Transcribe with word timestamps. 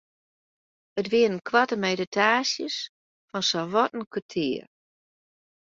It 0.99 1.07
wiene 1.11 1.39
koarte 1.47 1.75
meditaasjes 1.87 2.75
fan 3.29 3.43
sawat 3.49 3.91
in 3.97 4.05
kertier. 4.13 4.67